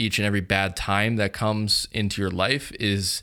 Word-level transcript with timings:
each 0.00 0.18
and 0.18 0.24
every 0.26 0.40
bad 0.40 0.74
time 0.74 1.16
that 1.16 1.34
comes 1.34 1.86
into 1.92 2.22
your 2.22 2.30
life 2.30 2.72
is 2.80 3.22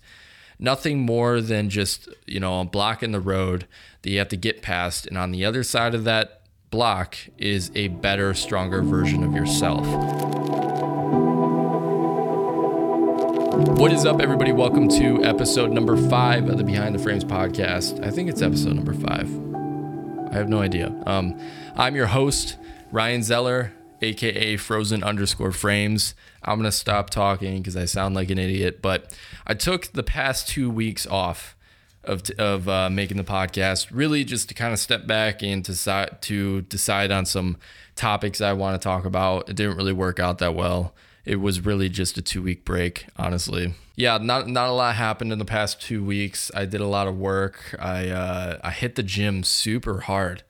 nothing 0.59 0.99
more 0.99 1.41
than 1.41 1.71
just, 1.71 2.07
you 2.27 2.39
know, 2.39 2.61
a 2.61 2.65
block 2.65 3.01
in 3.01 3.11
the 3.11 3.19
road 3.19 3.67
that 4.03 4.11
you 4.11 4.19
have 4.19 4.29
to 4.29 4.37
get 4.37 4.61
past. 4.61 5.07
And 5.07 5.17
on 5.17 5.31
the 5.31 5.43
other 5.43 5.63
side 5.63 5.95
of 5.95 6.03
that 6.03 6.41
block 6.69 7.17
is 7.39 7.71
a 7.73 7.87
better, 7.87 8.35
stronger 8.35 8.83
version 8.83 9.23
of 9.23 9.33
yourself. 9.33 9.87
What 13.79 13.91
is 13.91 14.05
up, 14.05 14.21
everybody? 14.21 14.51
Welcome 14.51 14.87
to 14.89 15.23
episode 15.23 15.71
number 15.71 15.97
five 16.09 16.47
of 16.47 16.59
the 16.59 16.63
Behind 16.63 16.93
the 16.93 16.99
Frames 16.99 17.23
podcast. 17.23 18.05
I 18.05 18.11
think 18.11 18.29
it's 18.29 18.43
episode 18.43 18.75
number 18.75 18.93
five. 18.93 19.27
I 20.31 20.35
have 20.35 20.47
no 20.47 20.61
idea. 20.61 20.93
Um, 21.07 21.39
I'm 21.75 21.95
your 21.95 22.05
host, 22.05 22.57
Ryan 22.91 23.23
Zeller, 23.23 23.73
aka 24.01 24.57
Frozen 24.57 25.03
underscore 25.03 25.51
Frames. 25.51 26.13
I'm 26.43 26.57
gonna 26.57 26.71
stop 26.71 27.09
talking 27.09 27.57
because 27.57 27.75
I 27.75 27.85
sound 27.85 28.15
like 28.15 28.29
an 28.29 28.37
idiot. 28.37 28.81
But 28.81 29.17
I 29.45 29.53
took 29.53 29.87
the 29.93 30.03
past 30.03 30.47
two 30.47 30.69
weeks 30.69 31.05
off 31.07 31.55
of 32.03 32.23
of 32.37 32.67
uh, 32.67 32.89
making 32.89 33.17
the 33.17 33.23
podcast, 33.23 33.87
really 33.91 34.23
just 34.23 34.49
to 34.49 34.55
kind 34.55 34.73
of 34.73 34.79
step 34.79 35.05
back 35.05 35.43
and 35.43 35.63
to 35.65 35.71
decide 35.71 36.21
to 36.23 36.61
decide 36.63 37.11
on 37.11 37.25
some 37.25 37.57
topics 37.95 38.41
I 38.41 38.53
want 38.53 38.79
to 38.79 38.83
talk 38.83 39.05
about. 39.05 39.49
It 39.49 39.55
didn't 39.55 39.77
really 39.77 39.93
work 39.93 40.19
out 40.19 40.37
that 40.39 40.55
well. 40.55 40.95
It 41.25 41.41
was 41.41 41.65
really 41.65 41.89
just 41.89 42.17
a 42.17 42.21
two 42.21 42.41
week 42.41 42.63
break, 42.63 43.07
honestly. 43.17 43.73
Yeah, 43.95 44.17
not 44.17 44.47
not 44.47 44.69
a 44.69 44.71
lot 44.71 44.95
happened 44.95 45.33
in 45.33 45.39
the 45.39 45.45
past 45.45 45.81
two 45.81 46.03
weeks. 46.03 46.49
I 46.55 46.65
did 46.65 46.79
a 46.81 46.87
lot 46.87 47.07
of 47.07 47.17
work. 47.17 47.75
I 47.79 48.09
uh, 48.09 48.59
I 48.63 48.71
hit 48.71 48.95
the 48.95 49.03
gym 49.03 49.43
super 49.43 50.01
hard, 50.01 50.43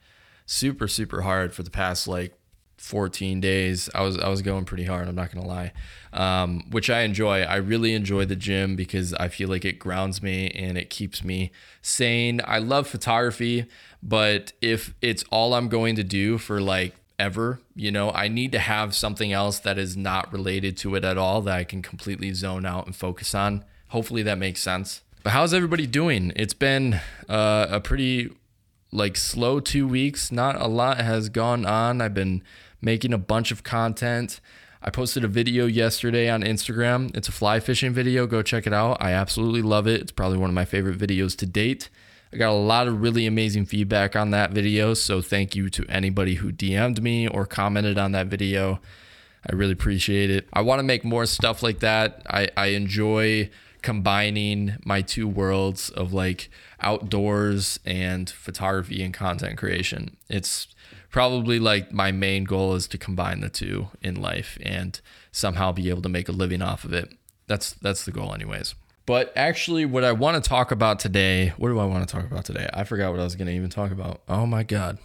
super 0.46 0.88
super 0.88 1.22
hard 1.22 1.54
for 1.54 1.64
the 1.64 1.72
past 1.72 2.08
like 2.08 2.38
14 2.78 3.42
days. 3.42 3.90
I 3.94 4.02
was 4.02 4.18
I 4.18 4.30
was 4.30 4.42
going 4.42 4.66
pretty 4.66 4.86
hard. 4.86 5.08
I'm 5.08 5.16
not 5.16 5.34
gonna 5.34 5.48
lie, 5.48 5.74
um, 6.14 6.64
which 6.70 6.90
I 6.90 7.02
enjoy. 7.02 7.42
I 7.42 7.56
really 7.58 7.94
enjoy 7.94 8.26
the 8.26 8.36
gym 8.36 8.76
because 8.76 9.14
I 9.16 9.28
feel 9.28 9.50
like 9.50 9.66
it 9.66 9.80
grounds 9.80 10.22
me 10.22 10.50
and 10.52 10.78
it 10.78 10.90
keeps 10.90 11.24
me 11.24 11.52
sane. 11.82 12.42
I 12.46 12.60
love 12.60 12.88
photography, 12.88 13.66
but 14.02 14.54
if 14.62 14.94
it's 15.02 15.24
all 15.32 15.54
I'm 15.54 15.70
going 15.70 15.96
to 15.96 16.04
do 16.04 16.38
for 16.38 16.62
like 16.62 16.94
ever, 17.20 17.60
you 17.76 17.92
know, 17.92 18.12
I 18.12 18.28
need 18.28 18.52
to 18.52 18.60
have 18.60 18.96
something 18.96 19.34
else 19.34 19.60
that 19.60 19.78
is 19.78 19.98
not 19.98 20.32
related 20.32 20.78
to 20.78 20.96
it 20.96 21.04
at 21.04 21.18
all 21.18 21.42
that 21.42 21.58
I 21.58 21.64
can 21.64 21.82
completely 21.82 22.32
zone 22.34 22.66
out 22.66 22.86
and 22.86 22.96
focus 22.96 23.34
on. 23.34 23.66
Hopefully 23.90 24.24
that 24.24 24.38
makes 24.38 24.62
sense. 24.62 25.02
But 25.24 25.32
how's 25.32 25.54
everybody 25.54 25.88
doing? 25.88 26.32
It's 26.36 26.54
been 26.54 27.02
uh, 27.28 27.68
a 27.70 27.80
pretty 27.80 28.32
like 28.92 29.18
slow 29.18 29.60
two 29.60 29.88
weeks. 29.88 30.32
Not 30.32 30.60
a 30.60 30.68
lot 30.68 31.02
has 31.02 31.30
gone 31.30 31.66
on. 31.66 32.02
I've 32.02 32.14
been 32.14 32.44
making 32.82 33.14
a 33.14 33.18
bunch 33.18 33.52
of 33.52 33.64
content. 33.64 34.40
I 34.82 34.90
posted 34.90 35.24
a 35.24 35.28
video 35.28 35.66
yesterday 35.66 36.30
on 36.30 36.44
Instagram. 36.44 37.16
It's 37.16 37.28
a 37.28 37.32
fly 37.32 37.60
fishing 37.60 37.94
video. 37.94 38.28
Go 38.28 38.42
check 38.42 38.68
it 38.68 38.74
out. 38.74 38.98
I 39.02 39.12
absolutely 39.12 39.62
love 39.62 39.88
it. 39.88 40.02
It's 40.02 40.12
probably 40.12 40.38
one 40.38 40.50
of 40.50 40.54
my 40.54 40.66
favorite 40.66 40.98
videos 40.98 41.36
to 41.38 41.46
date. 41.46 41.90
I 42.32 42.38
got 42.38 42.52
a 42.52 42.54
lot 42.54 42.88
of 42.88 43.02
really 43.02 43.26
amazing 43.26 43.66
feedback 43.66 44.16
on 44.16 44.32
that 44.32 44.52
video. 44.52 44.94
So 44.94 45.22
thank 45.22 45.56
you 45.56 45.70
to 45.72 45.86
anybody 45.88 46.36
who 46.36 46.52
DM'd 46.52 47.02
me 47.02 47.28
or 47.28 47.46
commented 47.46 47.98
on 47.98 48.12
that 48.12 48.28
video. 48.28 48.80
I 49.50 49.56
really 49.56 49.72
appreciate 49.72 50.30
it. 50.30 50.48
I 50.52 50.62
want 50.62 50.80
to 50.80 50.84
make 50.84 51.04
more 51.04 51.26
stuff 51.26 51.64
like 51.64 51.80
that. 51.80 52.22
I, 52.30 52.50
I 52.58 52.68
enjoy 52.68 53.50
combining 53.82 54.78
my 54.86 55.02
two 55.02 55.28
worlds 55.28 55.90
of 55.90 56.14
like 56.14 56.50
outdoors 56.80 57.80
and 57.86 58.30
photography 58.30 59.04
and 59.04 59.14
content 59.14 59.58
creation. 59.58 60.18
It's 60.30 60.68
probably 61.10 61.60
like 61.60 61.92
my 61.92 62.12
main 62.12 62.44
goal 62.44 62.76
is 62.76 62.88
to 62.90 62.98
combine 62.98 63.42
the 63.42 63.50
two 63.50 63.88
in 64.02 64.22
life 64.22 64.58
and 64.62 65.00
somehow 65.32 65.72
be 65.72 65.90
able 65.90 66.02
to 66.02 66.10
make 66.10 66.30
a 66.30 66.32
living 66.32 66.62
off 66.62 66.84
of 66.84 66.94
it. 66.94 67.14
That's 67.48 67.74
that's 67.74 68.06
the 68.06 68.12
goal 68.12 68.34
anyways. 68.34 68.76
But 69.06 69.32
actually 69.36 69.86
what 69.86 70.04
I 70.04 70.12
want 70.12 70.44
to 70.44 70.48
talk 70.48 70.72
about 70.72 71.00
today, 71.00 71.54
what 71.58 71.70
do 71.70 71.80
I 71.80 71.86
want 71.86 72.08
to 72.08 72.14
talk 72.14 72.30
about 72.30 72.46
today? 72.46 72.68
I 72.74 72.84
forgot 72.84 73.12
what 73.12 73.22
I 73.22 73.24
was 73.24 73.36
going 73.36 73.48
to 73.48 73.54
even 73.54 73.70
talk 73.70 73.92
about. 73.92 74.22
Oh 74.28 74.46
my 74.46 74.64
god. 74.64 74.98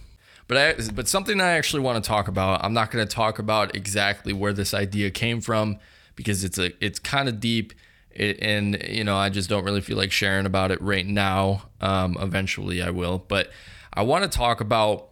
But 0.48 0.56
I 0.58 0.91
but 0.92 1.08
something 1.08 1.41
I 1.41 1.52
actually 1.52 1.82
want 1.82 2.02
to 2.02 2.06
talk 2.06 2.28
about. 2.28 2.64
I'm 2.64 2.75
not 2.75 2.91
going 2.91 3.06
to 3.06 3.14
talk 3.14 3.38
about 3.38 3.76
exactly 3.76 4.32
where 4.32 4.52
this 4.52 4.75
idea 4.75 5.10
came 5.10 5.41
from 5.41 5.78
because 6.16 6.44
it's 6.44 6.58
a 6.58 6.72
it's 6.84 6.98
kind 6.98 7.28
of 7.28 7.41
deep 7.41 7.72
it, 8.14 8.38
and 8.40 8.82
you 8.88 9.04
know 9.04 9.16
I 9.16 9.28
just 9.28 9.48
don't 9.48 9.64
really 9.64 9.80
feel 9.80 9.96
like 9.96 10.12
sharing 10.12 10.46
about 10.46 10.70
it 10.70 10.80
right 10.80 11.06
now. 11.06 11.64
Um, 11.80 12.16
eventually 12.20 12.82
I 12.82 12.90
will, 12.90 13.24
but 13.28 13.50
I 13.92 14.02
want 14.02 14.24
to 14.24 14.30
talk 14.30 14.60
about 14.60 15.08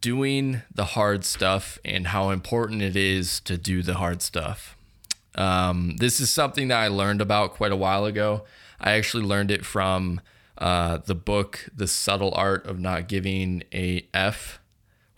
doing 0.00 0.62
the 0.72 0.84
hard 0.84 1.24
stuff 1.24 1.78
and 1.84 2.08
how 2.08 2.30
important 2.30 2.82
it 2.82 2.96
is 2.96 3.40
to 3.40 3.58
do 3.58 3.82
the 3.82 3.94
hard 3.94 4.22
stuff. 4.22 4.76
Um, 5.34 5.96
this 5.98 6.20
is 6.20 6.30
something 6.30 6.68
that 6.68 6.78
I 6.78 6.88
learned 6.88 7.20
about 7.20 7.54
quite 7.54 7.72
a 7.72 7.76
while 7.76 8.04
ago. 8.04 8.44
I 8.80 8.92
actually 8.92 9.24
learned 9.24 9.50
it 9.50 9.64
from 9.64 10.20
uh, 10.58 10.98
the 10.98 11.14
book, 11.14 11.68
The 11.74 11.86
Subtle 11.88 12.32
Art 12.34 12.66
of 12.66 12.78
Not 12.78 13.08
Giving 13.08 13.64
a 13.72 14.06
F. 14.12 14.60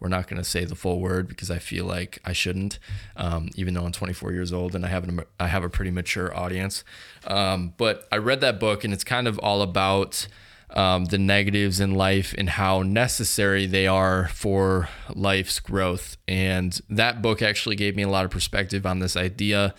We're 0.04 0.10
not 0.10 0.28
going 0.28 0.36
to 0.36 0.44
say 0.46 0.66
the 0.66 0.74
full 0.74 1.00
word 1.00 1.28
because 1.28 1.50
I 1.50 1.58
feel 1.58 1.86
like 1.86 2.18
I 2.26 2.34
shouldn't, 2.34 2.78
um, 3.16 3.48
even 3.56 3.72
though 3.72 3.86
I'm 3.86 3.92
24 3.92 4.32
years 4.32 4.52
old 4.52 4.74
and 4.74 4.84
I 4.84 4.88
have, 4.88 5.08
an, 5.08 5.22
I 5.40 5.46
have 5.46 5.64
a 5.64 5.70
pretty 5.70 5.90
mature 5.90 6.36
audience. 6.36 6.84
Um, 7.26 7.72
but 7.78 8.06
I 8.12 8.18
read 8.18 8.42
that 8.42 8.60
book 8.60 8.84
and 8.84 8.92
it's 8.92 9.02
kind 9.02 9.26
of 9.26 9.38
all 9.38 9.62
about 9.62 10.28
um, 10.74 11.06
the 11.06 11.16
negatives 11.16 11.80
in 11.80 11.94
life 11.94 12.34
and 12.36 12.50
how 12.50 12.82
necessary 12.82 13.64
they 13.64 13.86
are 13.86 14.28
for 14.28 14.90
life's 15.14 15.58
growth. 15.58 16.18
And 16.28 16.78
that 16.90 17.22
book 17.22 17.40
actually 17.40 17.76
gave 17.76 17.96
me 17.96 18.02
a 18.02 18.08
lot 18.10 18.26
of 18.26 18.30
perspective 18.30 18.84
on 18.84 18.98
this 18.98 19.16
idea. 19.16 19.74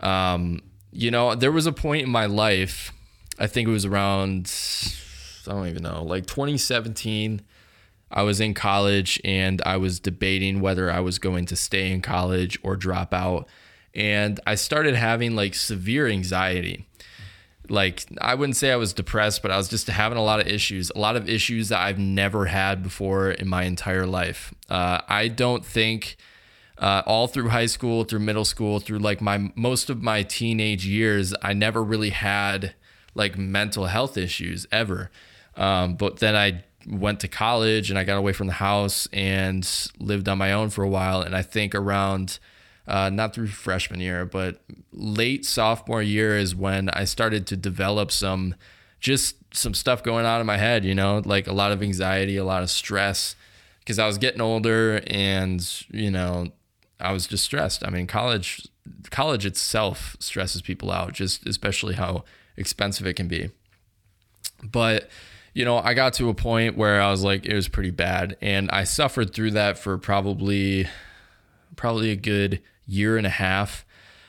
Um, 0.00 0.60
you 0.90 1.10
know, 1.10 1.34
there 1.34 1.50
was 1.50 1.66
a 1.66 1.72
point 1.72 2.02
in 2.02 2.10
my 2.10 2.26
life, 2.26 2.92
I 3.38 3.46
think 3.46 3.68
it 3.68 3.72
was 3.72 3.86
around, 3.86 4.52
I 5.46 5.50
don't 5.52 5.68
even 5.68 5.82
know, 5.82 6.04
like 6.04 6.26
2017. 6.26 7.40
I 8.12 8.22
was 8.22 8.40
in 8.40 8.54
college 8.54 9.20
and 9.24 9.62
I 9.64 9.76
was 9.76 10.00
debating 10.00 10.60
whether 10.60 10.90
I 10.90 11.00
was 11.00 11.18
going 11.18 11.46
to 11.46 11.56
stay 11.56 11.90
in 11.90 12.02
college 12.02 12.58
or 12.62 12.76
drop 12.76 13.12
out. 13.14 13.48
And 13.94 14.40
I 14.46 14.54
started 14.54 14.94
having 14.94 15.34
like 15.34 15.54
severe 15.54 16.06
anxiety 16.06 16.86
like 17.68 18.04
I 18.20 18.34
wouldn't 18.34 18.56
say 18.56 18.70
I 18.70 18.76
was 18.76 18.92
depressed, 18.92 19.42
but 19.42 19.50
I 19.50 19.56
was 19.56 19.68
just 19.68 19.86
having 19.86 20.18
a 20.18 20.22
lot 20.22 20.40
of 20.40 20.46
issues, 20.46 20.90
a 20.94 20.98
lot 20.98 21.16
of 21.16 21.28
issues 21.28 21.68
that 21.70 21.80
I've 21.80 21.98
never 21.98 22.46
had 22.46 22.82
before 22.82 23.30
in 23.30 23.48
my 23.48 23.64
entire 23.64 24.06
life. 24.06 24.52
Uh, 24.68 25.00
I 25.08 25.28
don't 25.28 25.64
think 25.64 26.16
uh, 26.78 27.02
all 27.06 27.28
through 27.28 27.48
high 27.48 27.66
school, 27.66 28.04
through 28.04 28.20
middle 28.20 28.44
school, 28.44 28.80
through 28.80 28.98
like 28.98 29.20
my 29.20 29.50
most 29.54 29.90
of 29.90 30.02
my 30.02 30.22
teenage 30.22 30.86
years, 30.86 31.34
I 31.42 31.52
never 31.52 31.82
really 31.82 32.10
had 32.10 32.74
like 33.14 33.38
mental 33.38 33.86
health 33.86 34.16
issues 34.16 34.66
ever. 34.72 35.10
Um, 35.56 35.94
but 35.94 36.18
then 36.18 36.34
I 36.34 36.64
went 36.86 37.20
to 37.20 37.28
college 37.28 37.90
and 37.90 37.98
I 37.98 38.04
got 38.04 38.18
away 38.18 38.32
from 38.32 38.46
the 38.46 38.54
house 38.54 39.08
and 39.12 39.68
lived 39.98 40.28
on 40.28 40.38
my 40.38 40.52
own 40.52 40.70
for 40.70 40.82
a 40.82 40.88
while. 40.88 41.20
And 41.20 41.34
I 41.36 41.42
think 41.42 41.74
around 41.74 42.38
uh, 42.86 43.10
not 43.10 43.34
through 43.34 43.48
freshman 43.48 44.00
year, 44.00 44.24
but 44.24 44.62
late 44.92 45.44
sophomore 45.44 46.02
year 46.02 46.36
is 46.36 46.54
when 46.54 46.88
I 46.90 47.04
started 47.04 47.46
to 47.48 47.56
develop 47.56 48.10
some 48.10 48.54
just 49.00 49.36
some 49.52 49.74
stuff 49.74 50.02
going 50.02 50.24
on 50.24 50.40
in 50.40 50.46
my 50.46 50.56
head, 50.56 50.84
you 50.84 50.94
know, 50.94 51.22
like 51.24 51.46
a 51.46 51.52
lot 51.52 51.72
of 51.72 51.82
anxiety, 51.82 52.36
a 52.36 52.44
lot 52.44 52.62
of 52.62 52.70
stress 52.70 53.34
because 53.80 53.98
I 53.98 54.06
was 54.06 54.16
getting 54.16 54.40
older 54.40 55.02
and, 55.08 55.84
you 55.90 56.10
know, 56.10 56.48
I 57.00 57.12
was 57.12 57.26
just 57.26 57.44
stressed. 57.44 57.84
I 57.84 57.90
mean, 57.90 58.06
college 58.06 58.68
college 59.10 59.44
itself 59.44 60.16
stresses 60.18 60.62
people 60.62 60.90
out, 60.90 61.12
just 61.12 61.46
especially 61.46 61.94
how 61.94 62.24
expensive 62.56 63.06
it 63.06 63.14
can 63.14 63.28
be. 63.28 63.50
But 64.62 65.08
you 65.54 65.64
know, 65.64 65.78
I 65.78 65.94
got 65.94 66.14
to 66.14 66.28
a 66.28 66.34
point 66.34 66.76
where 66.76 67.00
I 67.00 67.10
was 67.10 67.22
like, 67.22 67.44
it 67.46 67.54
was 67.54 67.68
pretty 67.68 67.90
bad, 67.90 68.36
and 68.40 68.70
I 68.70 68.84
suffered 68.84 69.34
through 69.34 69.52
that 69.52 69.78
for 69.78 69.98
probably, 69.98 70.88
probably 71.76 72.10
a 72.10 72.16
good 72.16 72.62
year 72.86 73.16
and 73.16 73.26
a 73.26 73.30
half. 73.30 73.84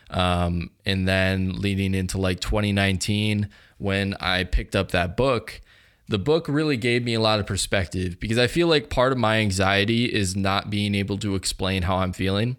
Um, 0.10 0.70
and 0.86 1.08
then 1.08 1.54
leading 1.54 1.96
into 1.96 2.18
like 2.18 2.40
2019, 2.40 3.50
when 3.78 4.14
I 4.20 4.44
picked 4.44 4.76
up 4.76 4.92
that 4.92 5.18
book, 5.18 5.62
the 6.08 6.20
book 6.20 6.48
really 6.48 6.78
gave 6.78 7.04
me 7.04 7.14
a 7.14 7.20
lot 7.20 7.40
of 7.40 7.48
perspective 7.48 8.20
because 8.20 8.38
I 8.38 8.48
feel 8.48 8.68
like 8.68 8.90
part 8.90 9.12
of 9.12 9.18
my 9.18 9.38
anxiety 9.38 10.06
is 10.06 10.36
not 10.36 10.70
being 10.70 10.94
able 10.94 11.18
to 11.20 11.36
explain 11.36 11.84
how 11.84 11.98
I'm 11.98 12.14
feeling. 12.14 12.58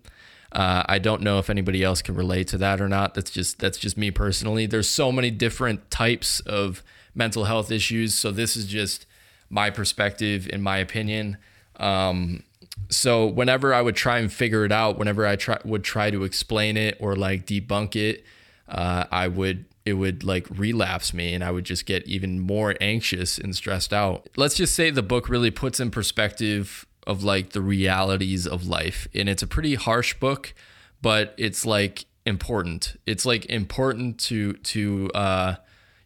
Uh, 0.50 0.82
I 0.86 0.98
don't 0.98 1.22
know 1.22 1.38
if 1.38 1.50
anybody 1.50 1.82
else 1.82 2.00
can 2.00 2.14
relate 2.14 2.48
to 2.48 2.58
that 2.58 2.80
or 2.80 2.88
not. 2.88 3.14
That's 3.14 3.30
just 3.30 3.58
that's 3.58 3.76
just 3.76 3.96
me 3.98 4.10
personally. 4.10 4.66
There's 4.66 4.88
so 4.88 5.12
many 5.12 5.30
different 5.30 5.90
types 5.90 6.40
of 6.40 6.82
mental 7.14 7.44
health 7.44 7.70
issues, 7.70 8.14
so 8.14 8.30
this 8.30 8.56
is 8.56 8.66
just 8.66 9.06
my 9.50 9.70
perspective, 9.70 10.48
in 10.48 10.62
my 10.62 10.78
opinion. 10.78 11.36
Um, 11.76 12.42
so 12.90 13.26
whenever 13.26 13.72
I 13.72 13.80
would 13.80 13.96
try 13.96 14.18
and 14.18 14.32
figure 14.32 14.64
it 14.64 14.72
out, 14.72 14.98
whenever 14.98 15.26
I 15.26 15.36
try 15.36 15.58
would 15.64 15.84
try 15.84 16.10
to 16.10 16.24
explain 16.24 16.76
it 16.76 16.96
or 17.00 17.16
like 17.16 17.46
debunk 17.46 17.96
it, 17.96 18.24
uh, 18.68 19.04
I 19.10 19.28
would 19.28 19.66
it 19.84 19.94
would 19.94 20.24
like 20.24 20.46
relapse 20.50 21.12
me 21.12 21.34
and 21.34 21.44
I 21.44 21.50
would 21.50 21.64
just 21.64 21.86
get 21.86 22.06
even 22.06 22.40
more 22.40 22.74
anxious 22.80 23.38
and 23.38 23.54
stressed 23.54 23.92
out. 23.92 24.28
Let's 24.36 24.56
just 24.56 24.74
say 24.74 24.90
the 24.90 25.02
book 25.02 25.28
really 25.28 25.50
puts 25.50 25.78
in 25.78 25.90
perspective 25.90 26.86
of 27.06 27.22
like 27.22 27.50
the 27.50 27.60
realities 27.60 28.46
of 28.46 28.66
life. 28.66 29.06
And 29.14 29.28
it's 29.28 29.42
a 29.42 29.46
pretty 29.46 29.74
harsh 29.74 30.14
book, 30.14 30.54
but 31.02 31.34
it's 31.36 31.66
like 31.66 32.06
important. 32.24 32.98
It's 33.06 33.26
like 33.26 33.46
important 33.46 34.18
to 34.20 34.54
to 34.54 35.10
uh, 35.14 35.56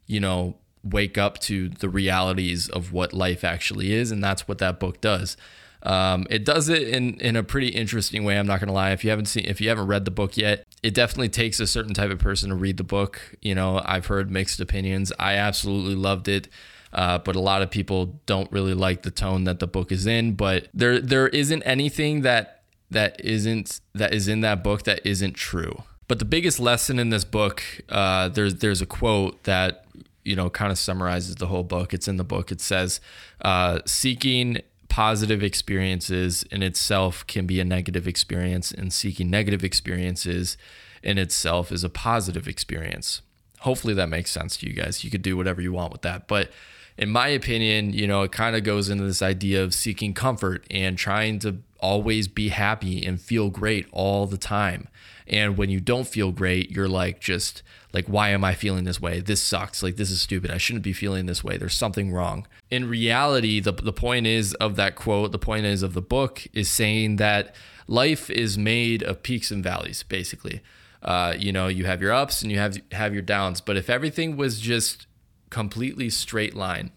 you 0.06 0.20
know 0.20 0.56
wake 0.90 1.18
up 1.18 1.38
to 1.40 1.68
the 1.68 1.88
realities 1.88 2.68
of 2.68 2.92
what 2.92 3.12
life 3.12 3.44
actually 3.44 3.92
is, 3.92 4.10
and 4.10 4.22
that's 4.22 4.46
what 4.48 4.58
that 4.58 4.78
book 4.80 5.00
does. 5.00 5.36
Um, 5.82 6.26
it 6.28 6.44
does 6.44 6.68
it 6.68 6.88
in 6.88 7.20
in 7.20 7.36
a 7.36 7.42
pretty 7.42 7.68
interesting 7.68 8.24
way. 8.24 8.38
I'm 8.38 8.46
not 8.46 8.60
gonna 8.60 8.72
lie. 8.72 8.90
If 8.90 9.04
you 9.04 9.10
haven't 9.10 9.26
seen, 9.26 9.44
if 9.44 9.60
you 9.60 9.68
haven't 9.68 9.86
read 9.86 10.04
the 10.04 10.10
book 10.10 10.36
yet, 10.36 10.66
it 10.82 10.94
definitely 10.94 11.28
takes 11.28 11.60
a 11.60 11.66
certain 11.66 11.94
type 11.94 12.10
of 12.10 12.18
person 12.18 12.48
to 12.50 12.54
read 12.54 12.76
the 12.76 12.84
book. 12.84 13.36
You 13.40 13.54
know, 13.54 13.80
I've 13.84 14.06
heard 14.06 14.30
mixed 14.30 14.60
opinions. 14.60 15.12
I 15.18 15.34
absolutely 15.34 15.94
loved 15.94 16.28
it. 16.28 16.48
Uh, 16.92 17.18
but 17.18 17.36
a 17.36 17.40
lot 17.40 17.62
of 17.62 17.70
people 17.70 18.18
don't 18.26 18.50
really 18.50 18.74
like 18.74 19.02
the 19.02 19.10
tone 19.10 19.44
that 19.44 19.58
the 19.58 19.66
book 19.66 19.92
is 19.92 20.06
in. 20.06 20.32
But 20.32 20.68
there 20.74 21.00
there 21.00 21.28
isn't 21.28 21.62
anything 21.62 22.22
that 22.22 22.62
that 22.90 23.20
isn't 23.24 23.80
that 23.94 24.14
is 24.14 24.28
in 24.28 24.40
that 24.40 24.64
book 24.64 24.84
that 24.84 25.04
isn't 25.04 25.34
true. 25.34 25.82
But 26.08 26.18
the 26.18 26.24
biggest 26.24 26.58
lesson 26.58 26.98
in 26.98 27.10
this 27.10 27.24
book, 27.24 27.62
uh, 27.90 28.30
there's 28.30 28.56
there's 28.56 28.80
a 28.80 28.86
quote 28.86 29.44
that 29.44 29.84
you 30.28 30.36
know 30.36 30.50
kind 30.50 30.70
of 30.70 30.78
summarizes 30.78 31.36
the 31.36 31.46
whole 31.46 31.64
book. 31.64 31.94
It's 31.94 32.06
in 32.06 32.18
the 32.18 32.24
book. 32.24 32.52
It 32.52 32.60
says, 32.60 33.00
uh, 33.40 33.80
"Seeking 33.86 34.58
positive 34.88 35.42
experiences 35.42 36.42
in 36.44 36.62
itself 36.62 37.26
can 37.26 37.46
be 37.46 37.60
a 37.60 37.64
negative 37.64 38.06
experience, 38.06 38.70
and 38.70 38.92
seeking 38.92 39.30
negative 39.30 39.64
experiences 39.64 40.56
in 41.02 41.18
itself 41.18 41.72
is 41.72 41.82
a 41.82 41.88
positive 41.88 42.46
experience." 42.46 43.22
Hopefully 43.60 43.94
that 43.94 44.08
makes 44.08 44.30
sense 44.30 44.56
to 44.58 44.68
you 44.68 44.72
guys. 44.72 45.02
You 45.02 45.10
could 45.10 45.22
do 45.22 45.36
whatever 45.36 45.60
you 45.60 45.72
want 45.72 45.92
with 45.92 46.02
that, 46.02 46.28
but 46.28 46.52
in 46.98 47.10
my 47.10 47.28
opinion, 47.28 47.92
you 47.92 48.06
know, 48.06 48.22
it 48.22 48.32
kind 48.32 48.56
of 48.56 48.64
goes 48.64 48.88
into 48.88 49.04
this 49.04 49.22
idea 49.22 49.62
of 49.62 49.72
seeking 49.72 50.12
comfort 50.12 50.66
and 50.68 50.98
trying 50.98 51.38
to 51.38 51.58
always 51.80 52.26
be 52.26 52.48
happy 52.48 53.06
and 53.06 53.20
feel 53.20 53.50
great 53.50 53.86
all 53.92 54.26
the 54.26 54.36
time. 54.36 54.88
And 55.28 55.56
when 55.56 55.70
you 55.70 55.78
don't 55.78 56.08
feel 56.08 56.32
great, 56.32 56.70
you're 56.72 56.88
like, 56.88 57.20
just 57.20 57.62
like, 57.92 58.06
why 58.06 58.30
am 58.30 58.44
I 58.44 58.54
feeling 58.54 58.84
this 58.84 59.00
way? 59.00 59.20
This 59.20 59.40
sucks. 59.40 59.82
Like, 59.82 59.96
this 59.96 60.10
is 60.10 60.20
stupid. 60.20 60.50
I 60.50 60.58
shouldn't 60.58 60.84
be 60.84 60.92
feeling 60.92 61.26
this 61.26 61.42
way. 61.42 61.56
There's 61.56 61.74
something 61.74 62.12
wrong. 62.12 62.46
In 62.70 62.88
reality, 62.88 63.60
the, 63.60 63.72
the 63.72 63.92
point 63.92 64.26
is 64.26 64.54
of 64.54 64.76
that 64.76 64.94
quote, 64.94 65.32
the 65.32 65.38
point 65.38 65.64
is 65.66 65.82
of 65.82 65.94
the 65.94 66.02
book 66.02 66.46
is 66.52 66.68
saying 66.68 67.16
that 67.16 67.54
life 67.86 68.28
is 68.28 68.58
made 68.58 69.02
of 69.02 69.22
peaks 69.22 69.50
and 69.50 69.64
valleys, 69.64 70.02
basically. 70.02 70.60
Uh, 71.02 71.34
you 71.38 71.52
know, 71.52 71.68
you 71.68 71.86
have 71.86 72.02
your 72.02 72.12
ups 72.12 72.42
and 72.42 72.50
you 72.50 72.58
have 72.58 72.76
have 72.92 73.12
your 73.12 73.22
downs. 73.22 73.60
But 73.60 73.76
if 73.76 73.88
everything 73.88 74.36
was 74.36 74.60
just 74.60 75.06
completely 75.50 76.10
straight 76.10 76.54
line. 76.54 76.90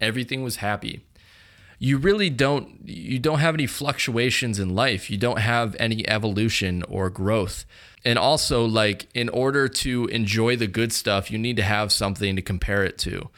Everything 0.00 0.42
was 0.42 0.56
happy. 0.56 1.04
You 1.78 1.98
really 1.98 2.30
don't 2.30 2.80
you 2.84 3.18
don't 3.18 3.38
have 3.38 3.54
any 3.54 3.66
fluctuations 3.66 4.58
in 4.58 4.74
life. 4.74 5.10
You 5.10 5.18
don't 5.18 5.40
have 5.40 5.76
any 5.78 6.08
evolution 6.08 6.82
or 6.88 7.10
growth. 7.10 7.64
And 8.04 8.18
also 8.18 8.64
like 8.64 9.08
in 9.14 9.28
order 9.28 9.68
to 9.68 10.06
enjoy 10.06 10.56
the 10.56 10.66
good 10.66 10.92
stuff, 10.92 11.30
you 11.30 11.38
need 11.38 11.56
to 11.56 11.62
have 11.62 11.92
something 11.92 12.36
to 12.36 12.42
compare 12.42 12.84
it 12.84 12.98
to. 12.98 13.30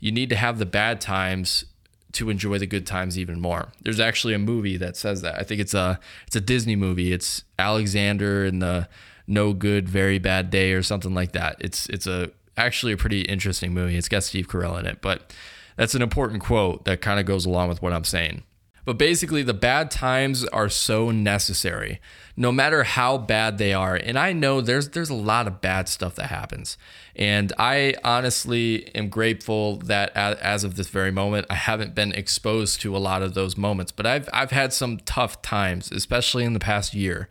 You 0.00 0.12
need 0.12 0.28
to 0.28 0.36
have 0.36 0.58
the 0.58 0.66
bad 0.66 1.00
times 1.00 1.64
to 2.12 2.30
enjoy 2.30 2.58
the 2.58 2.66
good 2.66 2.86
times 2.86 3.18
even 3.18 3.40
more. 3.40 3.68
There's 3.82 4.00
actually 4.00 4.34
a 4.34 4.38
movie 4.38 4.76
that 4.76 4.96
says 4.96 5.22
that. 5.22 5.34
I 5.38 5.42
think 5.42 5.60
it's 5.60 5.74
a 5.74 5.98
it's 6.26 6.36
a 6.36 6.40
Disney 6.40 6.76
movie. 6.76 7.12
It's 7.12 7.44
Alexander 7.58 8.44
and 8.44 8.62
the 8.62 8.88
No 9.26 9.52
Good 9.52 9.88
Very 9.88 10.18
Bad 10.18 10.50
Day 10.50 10.72
or 10.72 10.82
something 10.82 11.14
like 11.14 11.32
that. 11.32 11.56
It's 11.60 11.88
it's 11.88 12.06
a 12.06 12.30
actually 12.56 12.92
a 12.92 12.96
pretty 12.96 13.22
interesting 13.22 13.72
movie. 13.74 13.96
It's 13.96 14.08
got 14.08 14.24
Steve 14.24 14.48
Carell 14.48 14.78
in 14.78 14.86
it, 14.86 15.00
but 15.00 15.32
that's 15.78 15.94
an 15.94 16.02
important 16.02 16.42
quote 16.42 16.84
that 16.86 17.00
kind 17.00 17.20
of 17.20 17.24
goes 17.24 17.46
along 17.46 17.68
with 17.68 17.80
what 17.80 17.92
I'm 17.92 18.04
saying. 18.04 18.42
But 18.84 18.98
basically, 18.98 19.42
the 19.42 19.54
bad 19.54 19.90
times 19.90 20.44
are 20.46 20.68
so 20.68 21.10
necessary, 21.10 22.00
no 22.36 22.50
matter 22.50 22.82
how 22.84 23.16
bad 23.16 23.58
they 23.58 23.72
are. 23.72 23.94
And 23.94 24.18
I 24.18 24.32
know 24.32 24.60
there's 24.60 24.88
there's 24.88 25.10
a 25.10 25.14
lot 25.14 25.46
of 25.46 25.60
bad 25.60 25.88
stuff 25.88 26.16
that 26.16 26.30
happens, 26.30 26.78
and 27.14 27.52
I 27.58 27.94
honestly 28.02 28.92
am 28.96 29.08
grateful 29.08 29.76
that 29.76 30.16
as 30.16 30.64
of 30.64 30.76
this 30.76 30.88
very 30.88 31.12
moment, 31.12 31.46
I 31.48 31.54
haven't 31.54 31.94
been 31.94 32.12
exposed 32.12 32.80
to 32.80 32.96
a 32.96 32.98
lot 32.98 33.22
of 33.22 33.34
those 33.34 33.56
moments. 33.56 33.92
But 33.92 34.06
I've 34.06 34.28
I've 34.32 34.52
had 34.52 34.72
some 34.72 34.98
tough 35.04 35.42
times, 35.42 35.92
especially 35.92 36.44
in 36.44 36.54
the 36.54 36.58
past 36.58 36.94
year. 36.94 37.28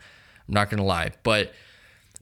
I'm 0.47 0.53
not 0.53 0.69
gonna 0.69 0.85
lie, 0.85 1.11
but 1.23 1.51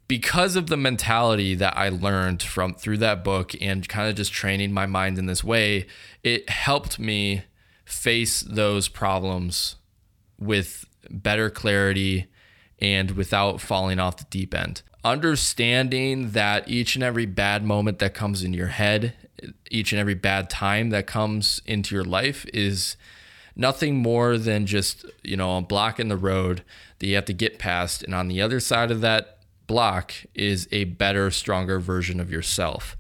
because 0.08 0.56
of 0.56 0.68
the 0.68 0.78
mentality 0.78 1.56
that 1.56 1.76
I 1.76 1.90
learned 1.90 2.44
from 2.44 2.74
through 2.76 2.98
that 3.00 3.24
book 3.24 3.54
and 3.60 3.88
kind 3.88 4.10
of 4.10 4.16
just 4.16 4.32
training 4.32 4.72
my 4.72 4.86
mind 4.86 5.18
in 5.18 5.26
this 5.26 5.44
way, 5.44 5.88
it 6.24 6.50
helped 6.50 7.00
me 7.00 7.44
face 7.86 8.42
those 8.42 8.88
problems 8.88 9.76
with 10.40 10.86
better 11.10 11.50
clarity 11.50 12.28
and 12.80 13.12
without 13.12 13.62
falling 13.62 14.00
off 14.00 14.18
the 14.18 14.26
deep 14.30 14.54
end. 14.54 14.82
Understanding 15.04 16.32
that 16.32 16.68
each 16.68 16.96
and 16.96 17.04
every 17.04 17.26
bad 17.26 17.64
moment 17.64 18.00
that 18.00 18.14
comes 18.14 18.44
in 18.44 18.54
your 18.54 18.68
head, 18.68 19.14
each 19.72 19.92
and 19.92 20.00
every 20.00 20.16
bad 20.16 20.50
time 20.50 20.90
that 20.90 21.08
comes 21.08 21.62
into 21.66 21.96
your 21.96 22.04
life 22.04 22.46
is 22.54 22.98
nothing 23.56 23.96
more 23.96 24.38
than 24.38 24.66
just, 24.66 25.06
you 25.24 25.38
know, 25.38 25.58
a 25.58 25.62
block 25.62 26.00
in 26.00 26.10
the 26.10 26.18
road 26.18 26.64
that 27.00 27.08
you 27.08 27.16
have 27.16 27.26
to 27.26 27.34
get 27.34 27.60
past. 27.60 28.04
And 28.04 28.14
on 28.14 28.28
the 28.28 28.42
other 28.42 28.60
side 28.60 28.92
of 28.92 29.02
that 29.02 29.35
block 29.68 30.14
is 30.34 30.68
a 30.72 30.86
better, 30.86 31.32
stronger 31.32 31.80
version 31.80 32.20
of 32.20 32.32
yourself. 32.32 32.96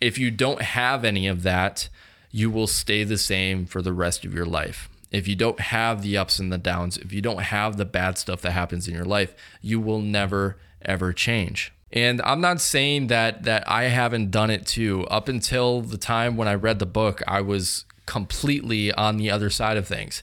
If 0.00 0.18
you 0.18 0.30
don't 0.30 0.62
have 0.62 1.04
any 1.04 1.26
of 1.26 1.42
that, 1.42 1.88
you 2.30 2.50
will 2.50 2.66
stay 2.66 3.04
the 3.04 3.18
same 3.18 3.66
for 3.66 3.82
the 3.82 3.92
rest 3.92 4.24
of 4.24 4.34
your 4.34 4.46
life. 4.46 4.88
If 5.10 5.28
you 5.28 5.36
don't 5.36 5.60
have 5.60 6.02
the 6.02 6.16
ups 6.16 6.38
and 6.38 6.52
the 6.52 6.58
downs, 6.58 6.96
if 6.96 7.12
you 7.12 7.20
don't 7.20 7.42
have 7.42 7.76
the 7.76 7.84
bad 7.84 8.16
stuff 8.16 8.40
that 8.42 8.52
happens 8.52 8.88
in 8.88 8.94
your 8.94 9.04
life, 9.04 9.34
you 9.60 9.78
will 9.78 10.00
never 10.00 10.56
ever 10.80 11.12
change. 11.12 11.72
And 11.92 12.22
I'm 12.22 12.40
not 12.40 12.60
saying 12.60 13.08
that 13.08 13.42
that 13.44 13.68
I 13.68 13.84
haven't 13.84 14.30
done 14.30 14.50
it 14.50 14.66
too. 14.66 15.06
Up 15.08 15.28
until 15.28 15.82
the 15.82 15.98
time 15.98 16.36
when 16.36 16.48
I 16.48 16.54
read 16.54 16.78
the 16.78 16.86
book, 16.86 17.22
I 17.28 17.42
was 17.42 17.84
completely 18.06 18.90
on 18.92 19.18
the 19.18 19.30
other 19.30 19.50
side 19.50 19.76
of 19.76 19.86
things 19.86 20.22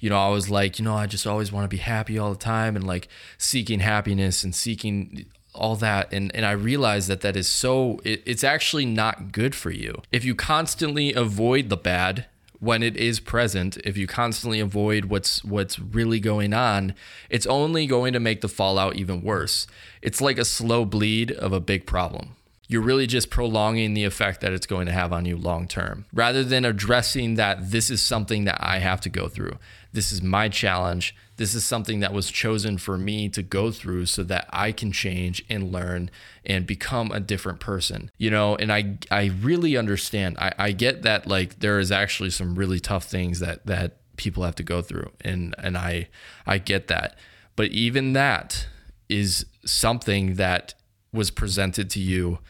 you 0.00 0.10
know, 0.10 0.18
I 0.18 0.28
was 0.28 0.48
like, 0.48 0.78
you 0.78 0.84
know, 0.84 0.94
I 0.94 1.06
just 1.06 1.26
always 1.26 1.50
want 1.52 1.64
to 1.64 1.68
be 1.68 1.78
happy 1.82 2.18
all 2.18 2.30
the 2.30 2.38
time 2.38 2.76
and 2.76 2.86
like 2.86 3.08
seeking 3.36 3.80
happiness 3.80 4.44
and 4.44 4.54
seeking 4.54 5.26
all 5.54 5.74
that 5.76 6.12
and 6.12 6.34
and 6.34 6.46
I 6.46 6.52
realized 6.52 7.08
that 7.08 7.20
that 7.22 7.36
is 7.36 7.48
so 7.48 8.00
it, 8.04 8.22
it's 8.24 8.44
actually 8.44 8.86
not 8.86 9.32
good 9.32 9.54
for 9.54 9.70
you. 9.70 10.02
If 10.12 10.24
you 10.24 10.34
constantly 10.34 11.12
avoid 11.12 11.68
the 11.68 11.76
bad 11.76 12.26
when 12.60 12.82
it 12.82 12.96
is 12.96 13.20
present, 13.20 13.76
if 13.78 13.96
you 13.96 14.06
constantly 14.06 14.60
avoid 14.60 15.06
what's 15.06 15.44
what's 15.44 15.78
really 15.78 16.20
going 16.20 16.54
on, 16.54 16.94
it's 17.28 17.46
only 17.46 17.86
going 17.86 18.12
to 18.12 18.20
make 18.20 18.40
the 18.40 18.48
fallout 18.48 18.96
even 18.96 19.22
worse. 19.22 19.66
It's 20.00 20.20
like 20.20 20.38
a 20.38 20.44
slow 20.44 20.84
bleed 20.84 21.32
of 21.32 21.52
a 21.52 21.60
big 21.60 21.86
problem 21.86 22.36
you're 22.70 22.82
really 22.82 23.06
just 23.06 23.30
prolonging 23.30 23.94
the 23.94 24.04
effect 24.04 24.42
that 24.42 24.52
it's 24.52 24.66
going 24.66 24.86
to 24.86 24.92
have 24.92 25.10
on 25.10 25.24
you 25.24 25.36
long 25.36 25.66
term 25.66 26.04
rather 26.12 26.44
than 26.44 26.66
addressing 26.66 27.34
that 27.34 27.70
this 27.70 27.90
is 27.90 28.02
something 28.02 28.44
that 28.44 28.58
I 28.60 28.78
have 28.78 29.00
to 29.00 29.08
go 29.08 29.26
through. 29.26 29.58
This 29.92 30.12
is 30.12 30.22
my 30.22 30.50
challenge. 30.50 31.16
This 31.38 31.54
is 31.54 31.64
something 31.64 32.00
that 32.00 32.12
was 32.12 32.30
chosen 32.30 32.76
for 32.76 32.98
me 32.98 33.30
to 33.30 33.42
go 33.42 33.70
through 33.70 34.06
so 34.06 34.22
that 34.24 34.46
I 34.52 34.72
can 34.72 34.92
change 34.92 35.42
and 35.48 35.72
learn 35.72 36.10
and 36.44 36.66
become 36.66 37.10
a 37.10 37.20
different 37.20 37.58
person. 37.58 38.10
You 38.18 38.30
know, 38.30 38.54
and 38.56 38.70
I 38.70 38.98
I 39.10 39.32
really 39.40 39.76
understand. 39.76 40.36
I, 40.38 40.52
I 40.58 40.72
get 40.72 41.02
that 41.02 41.26
like 41.26 41.60
there 41.60 41.78
is 41.78 41.90
actually 41.90 42.30
some 42.30 42.54
really 42.54 42.80
tough 42.80 43.04
things 43.04 43.40
that 43.40 43.64
that 43.66 43.96
people 44.16 44.42
have 44.42 44.56
to 44.56 44.62
go 44.62 44.82
through. 44.82 45.10
And 45.22 45.54
and 45.58 45.78
I 45.78 46.08
I 46.46 46.58
get 46.58 46.88
that. 46.88 47.16
But 47.56 47.70
even 47.70 48.12
that 48.12 48.66
is 49.08 49.46
something 49.64 50.34
that 50.34 50.74
was 51.12 51.30
presented 51.30 51.88
to 51.90 52.00
you 52.00 52.40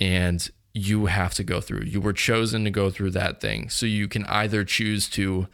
and 0.00 0.50
you 0.72 1.06
have 1.06 1.34
to 1.34 1.44
go 1.44 1.60
through. 1.60 1.82
You 1.82 2.00
were 2.00 2.12
chosen 2.12 2.64
to 2.64 2.70
go 2.70 2.90
through 2.90 3.12
that 3.12 3.40
thing. 3.40 3.70
So 3.70 3.86
you 3.86 4.08
can 4.08 4.24
either 4.26 4.64
choose 4.64 5.08
to 5.10 5.46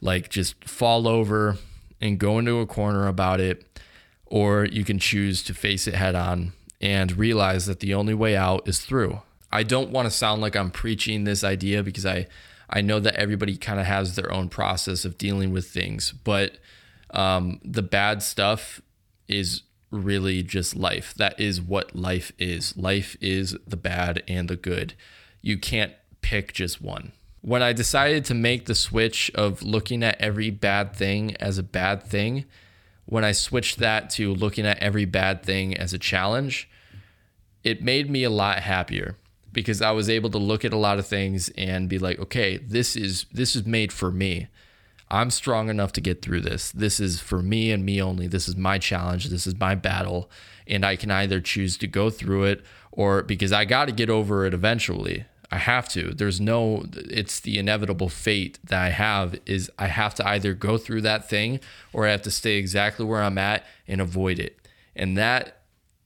like 0.00 0.28
just 0.28 0.62
fall 0.64 1.08
over 1.08 1.56
and 2.00 2.18
go 2.18 2.38
into 2.38 2.60
a 2.60 2.66
corner 2.66 3.08
about 3.08 3.40
it, 3.40 3.64
or 4.26 4.66
you 4.66 4.84
can 4.84 4.98
choose 4.98 5.42
to 5.44 5.54
face 5.54 5.86
it 5.86 5.94
head 5.94 6.14
on 6.14 6.52
and 6.80 7.16
realize 7.16 7.66
that 7.66 7.80
the 7.80 7.94
only 7.94 8.12
way 8.12 8.36
out 8.36 8.68
is 8.68 8.80
through. 8.80 9.20
I 9.50 9.62
don't 9.62 9.90
want 9.90 10.06
to 10.06 10.10
sound 10.10 10.42
like 10.42 10.54
I'm 10.54 10.70
preaching 10.70 11.24
this 11.24 11.42
idea 11.42 11.82
because 11.82 12.04
I 12.04 12.26
I 12.68 12.80
know 12.80 12.98
that 13.00 13.14
everybody 13.14 13.56
kind 13.56 13.78
of 13.78 13.86
has 13.86 14.16
their 14.16 14.32
own 14.32 14.48
process 14.48 15.04
of 15.04 15.16
dealing 15.16 15.52
with 15.52 15.68
things, 15.68 16.12
but 16.12 16.58
um, 17.10 17.60
the 17.64 17.82
bad 17.82 18.22
stuff 18.22 18.82
is 19.28 19.62
really 19.96 20.42
just 20.42 20.76
life. 20.76 21.14
That 21.14 21.38
is 21.40 21.60
what 21.60 21.96
life 21.96 22.32
is. 22.38 22.76
Life 22.76 23.16
is 23.20 23.56
the 23.66 23.76
bad 23.76 24.22
and 24.28 24.48
the 24.48 24.56
good. 24.56 24.94
You 25.42 25.58
can't 25.58 25.92
pick 26.20 26.52
just 26.52 26.80
one. 26.80 27.12
When 27.40 27.62
I 27.62 27.72
decided 27.72 28.24
to 28.26 28.34
make 28.34 28.66
the 28.66 28.74
switch 28.74 29.30
of 29.34 29.62
looking 29.62 30.02
at 30.02 30.20
every 30.20 30.50
bad 30.50 30.94
thing 30.94 31.36
as 31.36 31.58
a 31.58 31.62
bad 31.62 32.02
thing, 32.02 32.44
when 33.04 33.24
I 33.24 33.32
switched 33.32 33.78
that 33.78 34.10
to 34.10 34.34
looking 34.34 34.66
at 34.66 34.78
every 34.80 35.04
bad 35.04 35.44
thing 35.44 35.76
as 35.76 35.92
a 35.92 35.98
challenge, 35.98 36.68
it 37.62 37.82
made 37.82 38.10
me 38.10 38.24
a 38.24 38.30
lot 38.30 38.60
happier 38.60 39.16
because 39.52 39.80
I 39.80 39.92
was 39.92 40.10
able 40.10 40.30
to 40.30 40.38
look 40.38 40.64
at 40.64 40.72
a 40.72 40.76
lot 40.76 40.98
of 40.98 41.06
things 41.06 41.48
and 41.56 41.88
be 41.88 41.98
like, 41.98 42.18
okay, 42.18 42.58
this 42.58 42.96
is 42.96 43.26
this 43.32 43.56
is 43.56 43.64
made 43.64 43.92
for 43.92 44.10
me. 44.10 44.48
I'm 45.10 45.30
strong 45.30 45.68
enough 45.68 45.92
to 45.92 46.00
get 46.00 46.20
through 46.20 46.40
this. 46.40 46.72
This 46.72 46.98
is 46.98 47.20
for 47.20 47.42
me 47.42 47.70
and 47.70 47.84
me 47.84 48.02
only. 48.02 48.26
This 48.26 48.48
is 48.48 48.56
my 48.56 48.78
challenge. 48.78 49.26
This 49.26 49.46
is 49.46 49.58
my 49.58 49.74
battle. 49.74 50.30
And 50.66 50.84
I 50.84 50.96
can 50.96 51.10
either 51.10 51.40
choose 51.40 51.76
to 51.78 51.86
go 51.86 52.10
through 52.10 52.44
it 52.44 52.64
or 52.90 53.22
because 53.22 53.52
I 53.52 53.64
got 53.64 53.84
to 53.84 53.92
get 53.92 54.10
over 54.10 54.46
it 54.46 54.54
eventually. 54.54 55.24
I 55.50 55.58
have 55.58 55.88
to. 55.90 56.12
There's 56.12 56.40
no, 56.40 56.86
it's 56.92 57.38
the 57.38 57.58
inevitable 57.58 58.08
fate 58.08 58.58
that 58.64 58.82
I 58.82 58.88
have 58.88 59.38
is 59.46 59.70
I 59.78 59.86
have 59.86 60.14
to 60.16 60.28
either 60.28 60.54
go 60.54 60.76
through 60.76 61.02
that 61.02 61.28
thing 61.28 61.60
or 61.92 62.06
I 62.06 62.10
have 62.10 62.22
to 62.22 62.32
stay 62.32 62.56
exactly 62.56 63.06
where 63.06 63.22
I'm 63.22 63.38
at 63.38 63.64
and 63.86 64.00
avoid 64.00 64.40
it. 64.40 64.58
And 64.96 65.16
that 65.16 65.55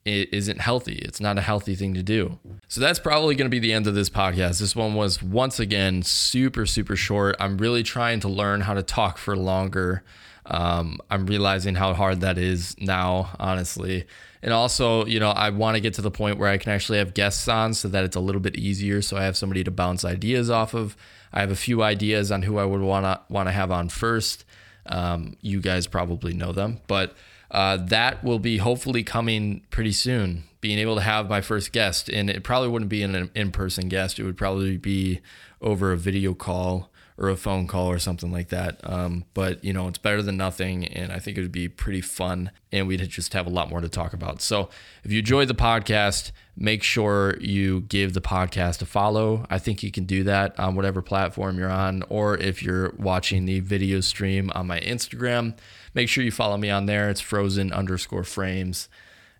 it 0.05 0.33
isn't 0.33 0.61
healthy. 0.61 0.95
It's 0.95 1.21
not 1.21 1.37
a 1.37 1.43
healthy 1.43 1.75
thing 1.75 1.95
to 1.95 2.03
do. 2.03 2.39
So 2.69 2.81
that's 2.81 2.99
probably 2.99 3.35
going 3.35 3.47
to 3.47 3.51
be 3.51 3.59
the 3.59 3.73
end 3.73 3.87
of 3.87 3.95
this 3.95 4.09
podcast. 4.09 4.61
This 4.61 4.75
one 4.75 4.95
was 4.95 5.23
once 5.23 5.61
again 5.61 6.03
super, 6.03 6.65
super 6.65 6.97
short. 6.97 7.37
I'm 7.39 7.59
really 7.59 7.83
trying 7.83 8.21
to 8.21 8.29
learn 8.29 8.63
how 8.63 8.75
to 8.75 8.83
talk 8.83 9.19
for 9.19 9.37
longer. 9.37 10.03
Um, 10.47 11.01
I'm 11.11 11.27
realizing 11.27 11.75
how 11.75 11.93
hard 11.93 12.23
that 12.23 12.39
is 12.39 12.75
now, 12.81 13.31
honestly. 13.39 14.07
And 14.43 14.55
also, 14.55 15.05
you 15.05 15.21
know, 15.21 15.31
I 15.31 15.51
want 15.51 15.77
to 15.77 15.81
get 15.81 15.95
to 15.95 16.03
the 16.03 16.11
point 16.11 16.39
where 16.39 16.49
I 16.49 16.57
can 16.57 16.73
actually 16.73 16.99
have 16.99 17.13
guests 17.13 17.47
on 17.47 17.75
so 17.75 17.89
that 17.89 18.05
it's 18.05 18.17
a 18.17 18.21
little 18.21 18.41
bit 18.41 18.57
easier. 18.57 19.03
So 19.03 19.19
I 19.19 19.25
have 19.25 19.37
somebody 19.37 19.63
to 19.65 19.71
bounce 19.71 20.05
ideas 20.05 20.49
off 20.49 20.73
of. 20.73 20.97
I 21.33 21.41
have 21.41 21.51
a 21.51 21.57
few 21.57 21.83
ideas 21.83 22.33
on 22.33 22.43
who 22.43 22.59
I 22.59 22.65
would 22.65 22.81
want 22.81 23.05
to 23.05 23.21
want 23.33 23.49
to 23.49 23.53
have 23.53 23.71
on 23.71 23.91
first. 23.91 24.45
Um, 24.87 25.37
you 25.43 25.61
guys 25.61 25.87
probably 25.87 26.33
know 26.33 26.53
them, 26.53 26.81
but 26.87 27.15
uh, 27.51 27.77
that 27.77 28.23
will 28.23 28.39
be 28.39 28.59
hopefully 28.59 29.03
coming 29.03 29.63
pretty 29.71 29.93
soon. 29.93 30.45
Being 30.61 30.79
able 30.79 30.97
to 30.97 31.01
have 31.01 31.29
my 31.29 31.41
first 31.41 31.73
guest, 31.73 32.09
and 32.09 32.29
it 32.29 32.45
probably 32.45 32.69
wouldn't 32.69 32.91
be 32.91 33.03
an 33.03 33.31
in-person 33.35 33.89
guest. 33.89 34.19
It 34.19 34.25
would 34.25 34.37
probably 34.37 34.77
be 34.77 35.21
over 35.63 35.93
a 35.93 35.97
video 35.97 36.35
call 36.35 36.91
or 37.21 37.29
a 37.29 37.37
phone 37.37 37.67
call 37.67 37.87
or 37.89 37.99
something 37.99 38.33
like 38.33 38.49
that. 38.49 38.81
Um, 38.83 39.25
but 39.35 39.63
you 39.63 39.75
know, 39.75 39.87
it's 39.89 39.99
better 39.99 40.23
than 40.23 40.39
nothing, 40.39 40.87
and 40.87 41.13
I 41.13 41.19
think 41.19 41.37
it 41.37 41.43
would 41.43 41.53
be 41.53 41.69
pretty 41.69 42.01
fun, 42.01 42.51
and 42.73 42.89
we'd 42.89 43.07
just 43.11 43.35
have 43.35 43.47
a 43.47 43.51
lot 43.51 43.69
more 43.69 43.83
to 43.83 43.91
talk 43.91 44.15
about. 44.15 44.41
So, 44.41 44.71
if 45.05 45.13
you 45.13 45.19
enjoyed 45.19 45.49
the 45.49 45.55
podcast, 45.55 46.33
make 46.57 46.83
sure 46.83 47.37
you 47.39 47.83
give 47.83 48.15
the 48.15 48.23
podcast 48.23 48.81
a 48.81 48.87
follow. 48.87 49.47
I 49.51 49.59
think 49.59 49.83
you 49.83 49.93
can 49.93 50.05
do 50.05 50.25
that 50.25 50.59
on 50.59 50.75
whatever 50.75 51.03
platform 51.03 51.59
you're 51.59 51.71
on, 51.71 52.03
or 52.09 52.39
if 52.39 52.63
you're 52.63 52.95
watching 52.99 53.45
the 53.45 53.61
video 53.61 54.01
stream 54.01 54.51
on 54.55 54.67
my 54.67 54.81
Instagram, 54.81 55.55
make 55.93 56.09
sure 56.09 56.25
you 56.25 56.33
follow 56.33 56.57
me 56.57 56.71
on 56.71 56.87
there. 56.87 57.11
It's 57.11 57.21
frozen 57.21 57.71
underscore 57.71 58.25
frames. 58.25 58.89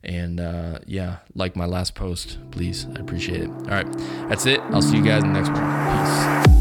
And 0.03 0.39
uh, 0.41 0.79
yeah, 0.87 1.19
like 1.35 1.57
my 1.57 1.67
last 1.67 1.95
post, 1.95 2.39
please. 2.51 2.87
I 2.95 3.01
appreciate 3.01 3.43
it. 3.43 3.49
All 3.49 3.83
right, 3.83 3.91
that's 4.29 4.45
it. 4.47 4.61
I'll 4.71 4.83
see 4.83 4.97
you 4.97 5.05
guys 5.05 5.23
in 5.23 5.33
the 5.33 5.41
next 5.41 5.51
one. 5.51 6.47
Peace. 6.47 6.60